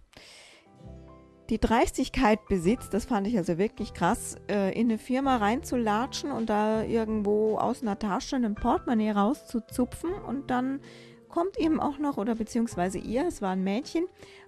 die 1.50 1.60
Dreistigkeit 1.60 2.40
besitzt, 2.48 2.94
das 2.94 3.06
fand 3.06 3.28
ich 3.28 3.38
also 3.38 3.58
wirklich 3.58 3.94
krass, 3.94 4.38
äh, 4.50 4.74
in 4.80 4.90
eine 4.90 4.98
Firma 4.98 5.38
reinzulatschen 5.38 6.32
und 6.32 6.50
da 6.50 6.84
irgendwo 6.84 7.58
aus 7.58 7.82
einer 7.82 8.00
Tasche 8.00 8.38
ein 8.38 8.56
Portemonnaie 8.56 9.12
rauszuzupfen 9.12 10.14
und 10.14 10.50
dann 10.50 10.80
kommt 11.28 11.60
eben 11.60 11.80
auch 11.80 11.98
noch, 11.98 12.18
oder 12.18 12.36
beziehungsweise 12.36 13.00
ihr, 13.00 13.26
es 13.28 13.42
war 13.42 13.52
ein 13.52 13.64
Mädchen, 13.64 14.06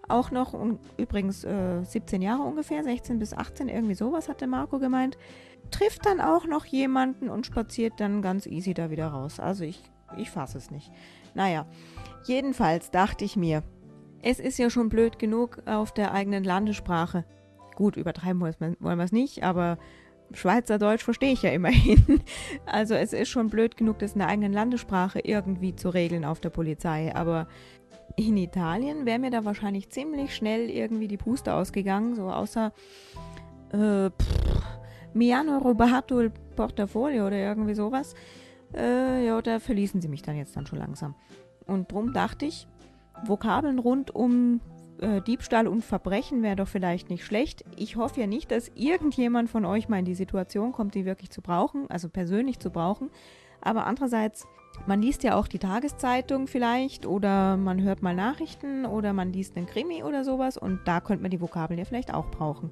auch 0.07 0.29
noch, 0.29 0.53
und 0.53 0.79
übrigens 0.97 1.43
äh, 1.43 1.83
17 1.83 2.21
Jahre 2.21 2.43
ungefähr, 2.43 2.83
16 2.83 3.17
bis 3.17 3.33
18, 3.33 3.69
irgendwie 3.69 3.95
sowas 3.95 4.29
hatte 4.29 4.45
Marco 4.45 4.77
gemeint, 4.77 5.17
trifft 5.71 6.05
dann 6.05 6.21
auch 6.21 6.45
noch 6.45 6.65
jemanden 6.65 7.29
und 7.29 7.45
spaziert 7.45 7.93
dann 7.97 8.21
ganz 8.21 8.45
easy 8.45 8.75
da 8.75 8.91
wieder 8.91 9.07
raus. 9.07 9.39
Also 9.39 9.63
ich, 9.63 9.81
ich 10.17 10.29
fasse 10.29 10.57
es 10.57 10.71
nicht. 10.71 10.91
Naja, 11.33 11.65
jedenfalls 12.25 12.91
dachte 12.91 13.25
ich 13.25 13.35
mir, 13.35 13.63
es 14.21 14.39
ist 14.39 14.57
ja 14.57 14.69
schon 14.69 14.89
blöd 14.89 15.19
genug 15.19 15.61
auf 15.65 15.93
der 15.93 16.13
eigenen 16.13 16.43
Landessprache. 16.43 17.25
Gut, 17.75 17.97
übertreiben 17.97 18.41
wollen 18.41 18.75
wir 18.79 19.03
es 19.03 19.11
nicht, 19.11 19.43
aber 19.43 19.77
Schweizerdeutsch 20.31 21.03
verstehe 21.03 21.33
ich 21.33 21.43
ja 21.43 21.51
immerhin. 21.51 22.21
Also 22.65 22.95
es 22.95 23.13
ist 23.13 23.29
schon 23.29 23.49
blöd 23.49 23.77
genug, 23.77 23.99
das 23.99 24.13
in 24.13 24.19
der 24.19 24.27
eigenen 24.27 24.53
Landessprache 24.53 25.19
irgendwie 25.19 25.75
zu 25.75 25.89
regeln 25.89 26.25
auf 26.25 26.39
der 26.39 26.49
Polizei. 26.49 27.13
Aber 27.15 27.47
in 28.15 28.37
Italien 28.37 29.05
wäre 29.05 29.19
mir 29.19 29.29
da 29.29 29.45
wahrscheinlich 29.45 29.89
ziemlich 29.89 30.35
schnell 30.35 30.69
irgendwie 30.69 31.07
die 31.07 31.17
Puste 31.17 31.53
ausgegangen, 31.53 32.15
so 32.15 32.29
außer 32.29 32.71
äh, 33.71 34.09
pff, 34.09 34.63
mi 35.13 35.29
hanno 35.29 35.57
rubato 35.57 36.19
il 36.19 36.31
portafolio 36.55 37.27
oder 37.27 37.37
irgendwie 37.37 37.75
sowas. 37.75 38.15
Äh, 38.75 39.25
ja, 39.25 39.41
da 39.41 39.59
verließen 39.59 40.01
sie 40.01 40.07
mich 40.07 40.21
dann 40.21 40.35
jetzt 40.35 40.55
dann 40.55 40.65
schon 40.65 40.79
langsam. 40.79 41.15
Und 41.65 41.91
drum 41.91 42.13
dachte 42.13 42.45
ich, 42.45 42.67
Vokabeln 43.23 43.79
rund 43.79 44.13
um 44.13 44.59
äh, 44.99 45.21
Diebstahl 45.21 45.67
und 45.67 45.83
Verbrechen 45.83 46.43
wäre 46.43 46.57
doch 46.57 46.67
vielleicht 46.67 47.09
nicht 47.09 47.25
schlecht. 47.25 47.63
Ich 47.77 47.95
hoffe 47.95 48.21
ja 48.21 48.27
nicht, 48.27 48.51
dass 48.51 48.71
irgendjemand 48.75 49.49
von 49.49 49.65
euch 49.65 49.89
mal 49.89 49.99
in 49.99 50.05
die 50.05 50.15
Situation 50.15 50.71
kommt, 50.71 50.95
die 50.95 51.05
wirklich 51.05 51.29
zu 51.29 51.41
brauchen, 51.41 51.89
also 51.89 52.09
persönlich 52.09 52.59
zu 52.59 52.69
brauchen. 52.69 53.09
Aber 53.61 53.87
andererseits, 53.87 54.45
man 54.85 55.01
liest 55.01 55.23
ja 55.23 55.35
auch 55.35 55.47
die 55.47 55.59
Tageszeitung 55.59 56.47
vielleicht 56.47 57.05
oder 57.05 57.57
man 57.57 57.81
hört 57.81 58.03
mal 58.03 58.15
Nachrichten 58.15 58.85
oder 58.85 59.13
man 59.13 59.33
liest 59.33 59.55
einen 59.55 59.65
Krimi 59.65 60.03
oder 60.03 60.23
sowas 60.23 60.57
und 60.57 60.81
da 60.85 60.99
könnte 60.99 61.21
man 61.21 61.31
die 61.31 61.41
Vokabeln 61.41 61.79
ja 61.79 61.85
vielleicht 61.85 62.13
auch 62.13 62.29
brauchen. 62.29 62.69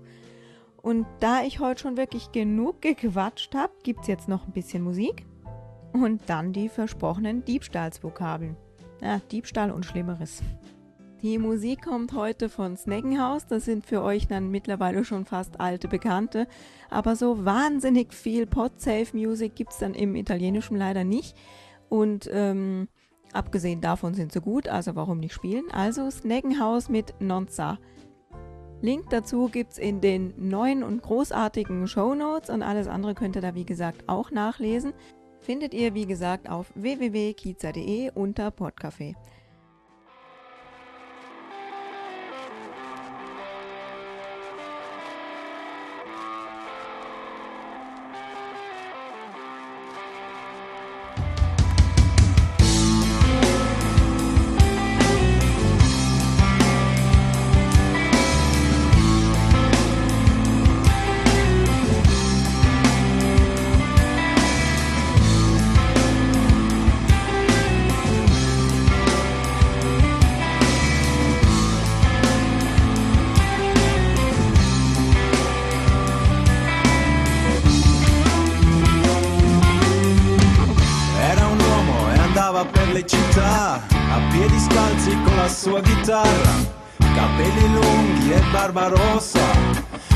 Und 0.81 1.07
da 1.21 1.43
ich 1.43 1.61
heute 1.61 1.81
schon 1.81 1.97
wirklich 1.97 2.33
genug 2.33 2.81
gequatscht 2.81 3.55
habe, 3.55 3.71
gibt 3.83 4.01
es 4.01 4.07
jetzt 4.07 4.27
noch 4.27 4.45
ein 4.45 4.51
bisschen 4.51 4.83
Musik 4.83 5.25
und 5.93 6.21
dann 6.27 6.53
die 6.53 6.69
versprochenen 6.69 7.45
Diebstahlsvokabeln. 7.45 8.57
Ja, 9.01 9.19
Diebstahl 9.31 9.71
und 9.71 9.85
Schlimmeres. 9.85 10.41
Die 11.21 11.37
Musik 11.37 11.83
kommt 11.83 12.11
heute 12.11 12.49
von 12.49 12.75
Snaggenhaus. 12.75 13.47
Das 13.47 13.63
sind 13.63 13.85
für 13.85 14.01
euch 14.01 14.27
dann 14.27 14.51
mittlerweile 14.51 15.05
schon 15.05 15.23
fast 15.23 15.61
alte 15.61 15.87
Bekannte. 15.87 16.47
Aber 16.89 17.15
so 17.15 17.45
wahnsinnig 17.45 18.13
viel 18.13 18.45
Podsafe-Music 18.45 19.55
gibt 19.55 19.71
es 19.71 19.77
dann 19.77 19.93
im 19.93 20.15
Italienischen 20.15 20.75
leider 20.75 21.05
nicht. 21.05 21.37
Und 21.87 22.29
ähm, 22.33 22.89
abgesehen 23.31 23.79
davon 23.79 24.15
sind 24.15 24.33
sie 24.33 24.41
gut, 24.41 24.67
also 24.67 24.95
warum 24.95 25.19
nicht 25.19 25.33
spielen? 25.33 25.63
Also 25.71 26.09
Snaggenhaus 26.11 26.89
mit 26.89 27.13
Nonza. 27.21 27.79
Link 28.81 29.09
dazu 29.09 29.47
gibt 29.47 29.71
es 29.71 29.77
in 29.77 30.01
den 30.01 30.33
neuen 30.37 30.83
und 30.83 31.01
großartigen 31.03 31.87
Show 31.87 32.15
Notes 32.15 32.49
und 32.49 32.63
alles 32.63 32.89
andere 32.89 33.15
könnt 33.15 33.37
ihr 33.37 33.41
da 33.41 33.55
wie 33.55 33.65
gesagt 33.65 34.09
auch 34.09 34.29
nachlesen. 34.29 34.91
Findet 35.43 35.73
ihr 35.73 35.93
wie 35.93 36.05
gesagt 36.05 36.49
auf 36.49 36.67
www.kiza.de 36.73 38.11
unter 38.15 38.47
Podcafé. 38.47 39.13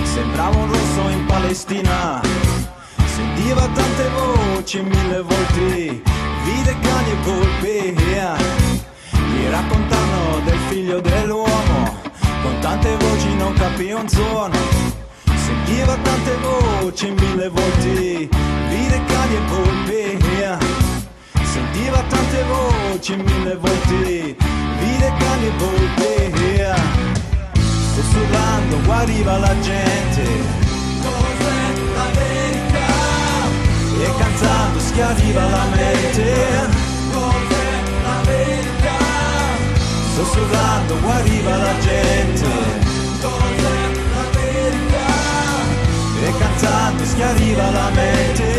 Sembrava 0.03 0.57
un 0.57 0.71
rosso 0.71 1.09
in 1.09 1.25
Palestina, 1.25 2.21
sentiva 3.05 3.61
tante 3.61 4.09
voci, 4.09 4.81
mille 4.81 5.21
volte, 5.21 6.01
vide 6.43 6.75
cani 6.81 7.11
e 7.11 7.15
volpi. 7.23 7.95
Gli 9.11 9.49
raccontano 9.49 10.39
del 10.45 10.59
figlio 10.69 10.99
dell'uomo, 11.01 11.99
con 12.41 12.59
tante 12.59 12.95
voci 12.97 13.35
non 13.35 13.53
capì 13.53 13.91
un 13.91 14.07
suono. 14.07 14.55
Sentiva 15.35 15.95
tante 16.01 16.37
voci, 16.37 17.09
mille 17.11 17.49
volte, 17.49 18.29
vide 18.69 19.01
cani 19.05 19.35
e 19.35 19.41
volpi. 19.47 20.25
Sentiva 21.43 22.01
tante 22.09 22.43
voci, 22.43 23.15
mille 23.15 23.55
volte, 23.55 24.35
vide 24.79 25.13
cani 25.17 25.45
e 25.45 25.51
volpi 25.57 27.06
sussurrando 27.97 28.77
guariva 28.85 29.37
la 29.39 29.53
gente. 29.59 30.23
Cos'è 31.01 31.61
la 31.95 32.07
verità? 32.19 32.89
E 34.05 34.07
cantando 34.19 34.79
schiariva 34.79 35.43
la 35.49 35.65
mente. 35.75 36.25
Cos'è 37.11 37.69
la 38.05 38.19
verità? 38.29 38.97
Sussurrando 40.15 40.99
guariva 40.99 41.57
la 41.57 41.73
gente. 41.79 42.49
Cos'è 43.21 43.79
la 44.13 44.25
verità? 44.37 45.09
E 46.21 46.37
cantando 46.37 47.03
schiariva 47.03 47.71
la 47.71 47.89
mente. 47.95 48.56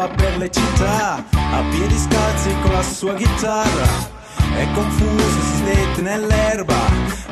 girava 0.00 0.08
per 0.08 0.36
le 0.38 0.50
città 0.50 1.24
a 1.32 1.62
piedi 1.70 1.96
scalzi 1.98 2.54
con 2.62 2.72
la 2.72 2.82
sua 2.82 3.14
chitarra. 3.14 4.18
e 4.56 4.66
confuso, 4.72 5.40
si 5.40 5.56
slette 5.58 6.00
nell'erba, 6.02 6.74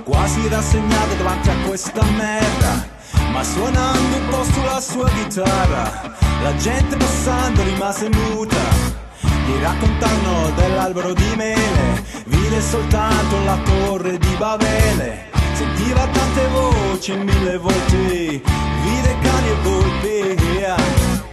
quasi 0.04 0.46
rassegnato 0.48 1.14
davanti 1.16 1.50
a 1.50 1.56
questa 1.66 2.02
merda. 2.04 2.86
Ma 3.32 3.42
suonando 3.42 4.16
un 4.16 4.28
po' 4.28 4.44
sulla 4.44 4.80
sua 4.80 5.08
chitarra, 5.10 6.14
la 6.42 6.54
gente 6.56 6.96
passando 6.96 7.62
rimase 7.62 8.08
muta. 8.08 8.96
Gli 9.20 9.60
raccontarono 9.60 10.50
dell'albero 10.54 11.12
di 11.12 11.34
mele, 11.36 12.04
vide 12.26 12.60
soltanto 12.60 13.44
la 13.44 13.58
torre 13.64 14.18
di 14.18 14.34
Babele. 14.38 15.30
Sentiva 15.54 16.06
tante 16.06 16.48
voci, 16.48 17.16
mille 17.16 17.58
volte 17.58 17.96
vide 17.96 19.18
cani 19.22 19.48
e 19.48 19.54
volpi. 19.62 20.18
Eh 20.60 21.27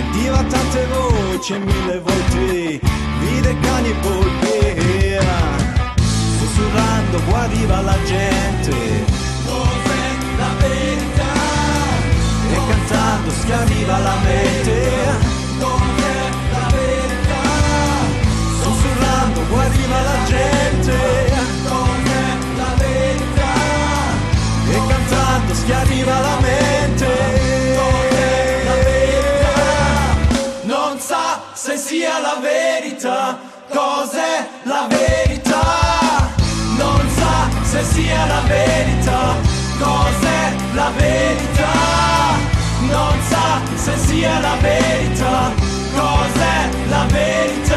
sentiva 0.00 0.42
tante 0.44 0.86
voci 0.86 1.52
e 1.52 1.58
mille 1.58 1.98
volte, 2.00 2.80
vide 3.20 3.56
cani 3.60 3.90
e 3.90 3.94
polpe, 4.00 5.20
sussurrando 6.38 7.20
guariva 7.28 7.80
la 7.82 7.96
gente, 8.04 8.76
dov'è 9.44 10.06
la 10.38 10.52
verità? 10.58 11.32
E 12.50 12.58
cantando 12.68 13.30
schiariva 13.30 13.98
la 13.98 14.16
mente. 14.24 15.09
cos'è 33.80 34.46
la 34.64 34.86
verità. 34.88 35.64
Non 36.76 37.02
sa 37.18 37.34
se 37.62 37.82
sia 37.92 38.26
la 38.26 38.42
verità. 38.46 39.20
Cos'è 39.78 40.42
la 40.74 40.90
verità? 40.96 41.72
Non 42.94 43.16
sa 43.30 43.46
se 43.84 43.96
sia 44.06 44.38
la 44.40 44.56
verità. 44.60 45.52
Cos'è 45.96 46.56
la 46.88 47.04
verità? 47.08 47.69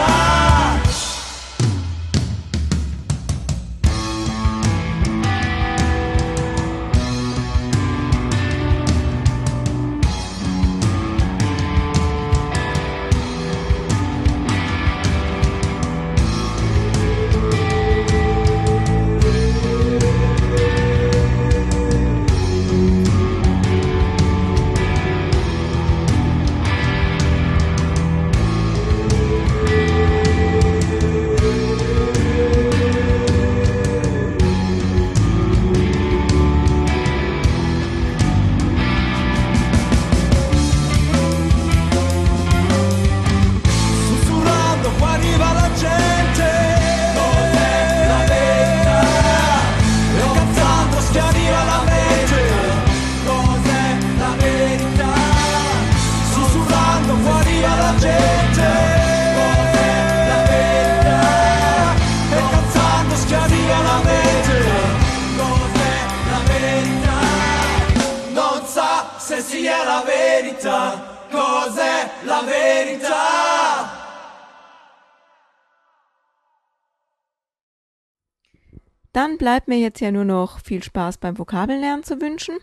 Dann 79.14 79.38
bleibt 79.38 79.68
mir 79.68 79.78
jetzt 79.78 80.02
ja 80.02 80.12
nur 80.12 80.26
noch 80.26 80.60
viel 80.60 80.84
Spaß 80.84 81.20
beim 81.20 81.38
Vokabellernen 81.38 82.04
zu 82.04 82.20
wünschen. 82.20 82.58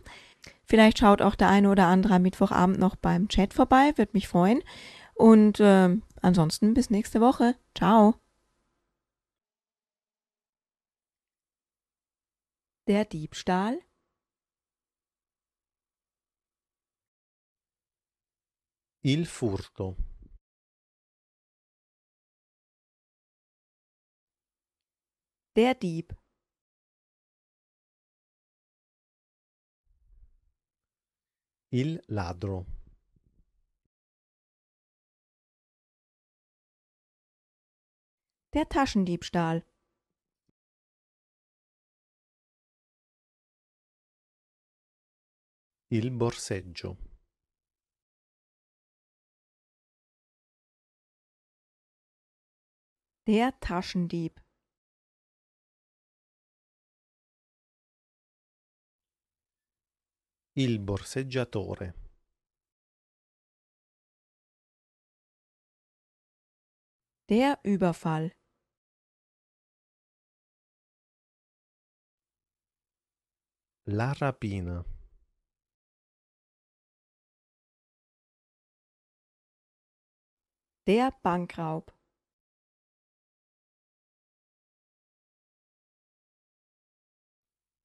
Vielleicht 0.64 0.98
schaut 0.98 1.22
auch 1.22 1.36
der 1.36 1.48
eine 1.48 1.70
oder 1.70 1.86
andere 1.86 2.14
am 2.14 2.22
Mittwochabend 2.22 2.78
noch 2.78 2.96
beim 2.96 3.28
Chat 3.28 3.54
vorbei, 3.54 3.92
würde 3.96 4.12
mich 4.14 4.28
freuen. 4.28 4.62
Und 5.14 5.60
äh, 5.60 5.96
ansonsten 6.22 6.74
bis 6.74 6.90
nächste 6.90 7.20
Woche. 7.20 7.56
Ciao. 7.76 8.14
Der 12.88 13.04
Diebstahl. 13.04 13.78
Il 19.02 19.24
furto. 19.26 19.96
Der 25.56 25.74
Dieb. 25.74 26.19
Il 31.72 32.02
ladro. 32.08 32.66
Der 38.52 38.68
Taschendiebstahl. 38.68 39.64
Il 45.90 46.10
borseggio. 46.10 46.96
Der 53.28 53.60
Taschendieb. 53.60 54.40
Il 60.62 60.78
borseggiatore. 60.78 61.94
Der 67.30 67.58
Überfall. 67.64 68.30
La 73.86 74.12
rapina. 74.12 74.84
Der 80.86 81.10
Bankraub. 81.22 81.90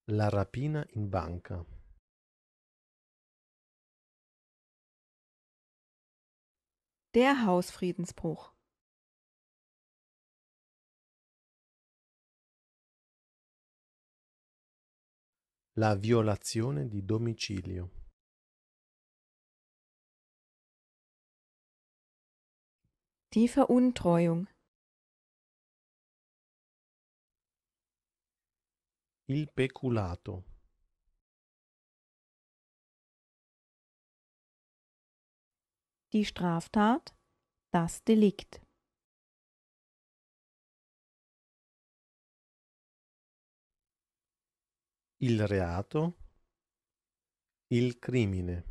La 0.07 0.27
rapina 0.27 0.85
in 0.95 1.09
banca. 1.09 1.74
Der 7.15 7.45
Hausfriedensbruch. 7.45 8.53
La 15.77 15.95
violazione 15.95 16.89
di 16.89 17.05
domicilio. 17.05 17.89
Die 23.29 23.47
Veruntreuung. 23.47 24.49
Il 29.27 29.49
peculato. 29.53 30.54
Die 36.15 36.23
Straftat. 36.23 37.13
Das 37.73 38.05
Delikt. 38.05 38.61
Il 45.19 45.41
reato. 45.41 46.13
Il 47.69 47.99
crimine. 47.99 48.63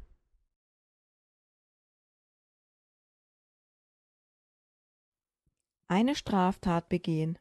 Eine 5.87 6.15
Straftat 6.15 6.89
begehen. 6.89 7.39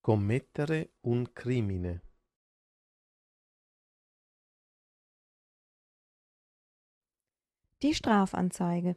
Commettere 0.00 0.90
un 1.02 1.32
crimine. 1.32 2.11
Die 7.82 7.94
Strafanzeige. 7.94 8.94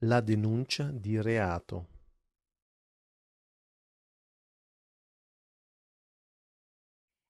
La 0.00 0.22
denuncia 0.22 0.90
di 0.90 1.20
reato. 1.20 1.86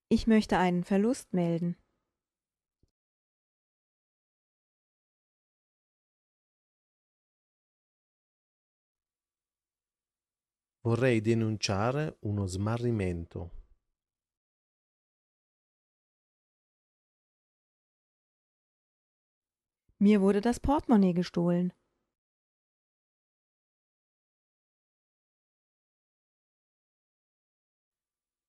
Ich 0.08 0.28
möchte 0.28 0.56
einen 0.58 0.84
Verlust 0.84 1.32
melden. 1.32 1.76
Vorrei 10.84 11.20
denunciare 11.20 12.16
uno 12.20 12.46
smarrimento. 12.46 13.61
Mir 20.04 20.20
wurde 20.20 20.40
das 20.40 20.58
Portemonnaie 20.58 21.14
gestohlen. 21.14 21.72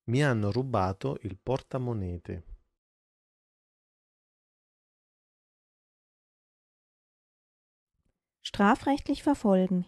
Mi 0.08 0.24
hanno 0.24 0.50
rubato 0.50 1.20
il 1.22 1.38
portamonete. 1.38 2.44
Strafrechtlich 8.42 9.22
verfolgen. 9.22 9.86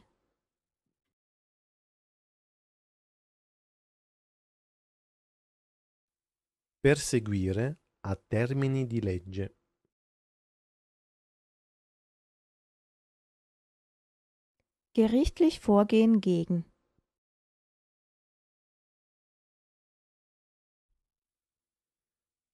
Perseguire 6.84 7.80
a 8.02 8.16
termini 8.16 8.86
di 8.86 9.02
legge. 9.02 9.65
Gerichtlich 14.96 15.60
vorgehen 15.60 16.22
gegen. 16.22 16.64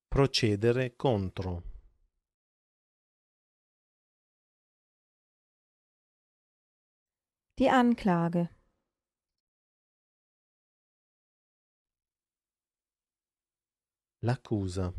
Procedere 0.10 0.90
contro. 0.90 1.62
Die 7.60 7.70
Anklage. 7.70 8.50
L'accusa. 14.24 14.96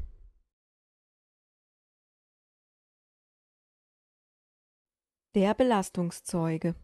Der 5.34 5.54
Belastungszeuge. 5.54 6.76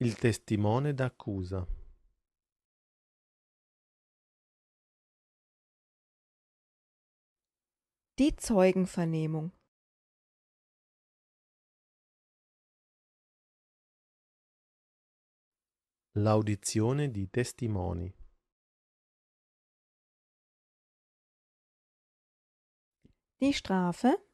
Il 0.00 0.14
testimone 0.14 0.94
d'accusa. 0.94 1.66
Die 8.16 8.36
Zeugenvernehmung. 8.36 9.50
L'audizione 16.12 17.10
di 17.10 17.28
testimoni. 17.28 18.14
Die 23.40 23.52
Strafe? 23.52 24.27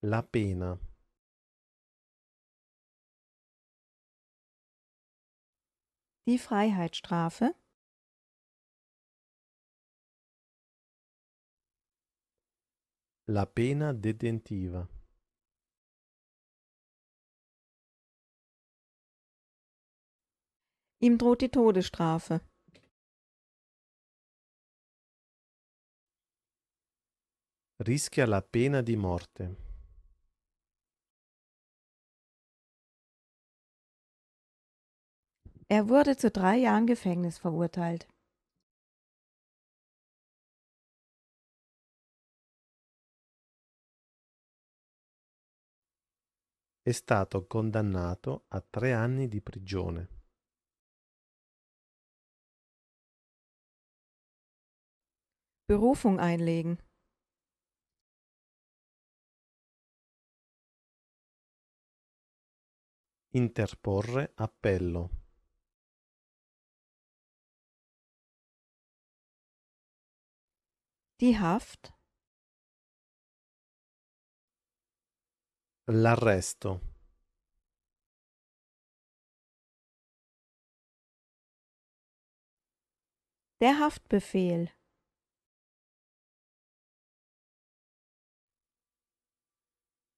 La 0.00 0.22
pena. 0.22 0.78
Die 6.24 6.38
Freiheitsstrafe. 6.38 7.52
La 13.26 13.44
pena 13.44 13.92
detentiva. 13.92 14.88
Ihm 21.00 21.18
droht 21.18 21.40
die 21.40 21.48
Todesstrafe. 21.48 22.40
Rischia 27.80 28.26
la 28.26 28.40
pena 28.42 28.82
di 28.82 28.96
morte. 28.96 29.67
Er 35.70 35.90
wurde 35.90 36.16
zu 36.16 36.30
drei 36.30 36.56
Jahren 36.56 36.86
Gefängnis 36.86 37.36
verurteilt. 37.38 38.08
È 46.80 46.92
stato 46.92 47.46
condannato 47.46 48.46
a 48.48 48.62
tre 48.62 48.94
anni 48.94 49.28
di 49.28 49.42
prigione. 49.42 50.08
Berufung 55.66 56.18
einlegen. 56.18 56.78
Interporre 63.32 64.32
appello. 64.36 65.17
Die 71.20 71.36
Haft. 71.36 71.92
L'arresto. 75.88 76.80
Der 83.60 83.80
Haftbefehl. 83.80 84.70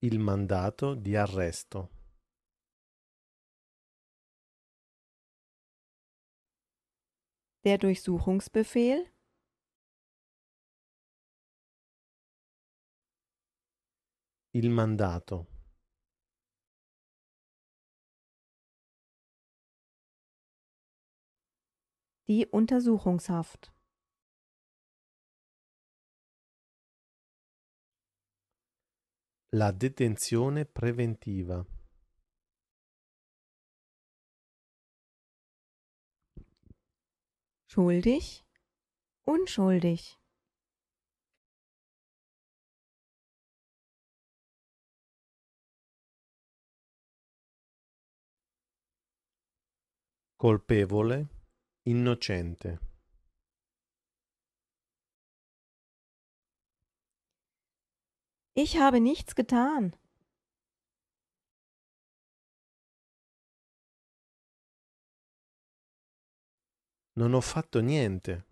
Il 0.02 0.18
mandato 0.18 0.94
di 0.94 1.16
arresto. 1.16 1.88
Der 7.64 7.78
Durchsuchungsbefehl. 7.78 9.10
Il 14.52 14.68
mandato. 14.68 15.46
Die 22.26 22.46
Untersuchungshaft. 22.46 23.72
La 29.52 29.72
detenzione 29.72 30.64
preventiva. 30.64 31.64
Schuldig. 37.66 38.44
Unschuldig. 39.26 40.19
Colpevole. 50.40 51.29
Innocente. 51.87 52.79
Ich 58.55 58.79
habe 58.79 59.00
nichts 59.00 59.35
getan. 59.35 59.94
Non 67.14 67.35
ho 67.35 67.42
fatto 67.42 67.83
niente. 67.83 68.46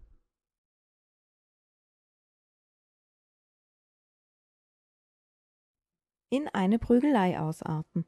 In 6.29 6.49
eine 6.49 6.79
Prügelei 6.79 7.41
ausarten. 7.41 8.05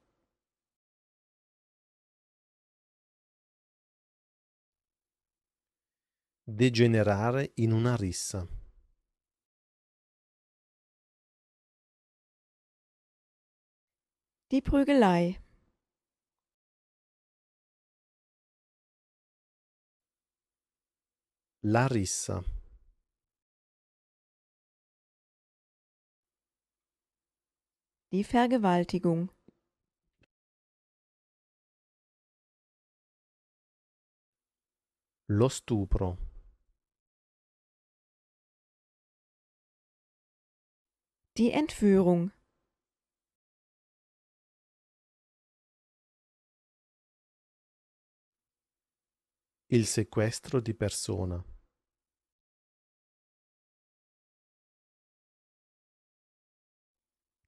Degenerare 6.53 7.53
in 7.55 7.71
una 7.71 7.95
rissa. 7.95 8.45
Die 14.51 14.61
Prügelei. 14.61 15.41
La 21.63 21.87
rissa. 21.87 22.43
Die 28.11 28.25
Vergewaltigung. 28.25 29.31
Lo 35.29 35.49
stupro. 35.49 36.30
Die 41.41 41.53
Entführung. 41.53 42.33
Il 49.69 49.87
sequestro 49.87 50.61
di 50.61 50.75
persona. 50.75 51.43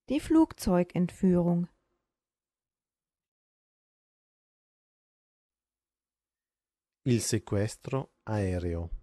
Die 0.09 0.21
Flugzeugentführung. 0.21 1.69
Il 7.05 7.21
sequestro 7.21 8.15
aereo. 8.25 9.02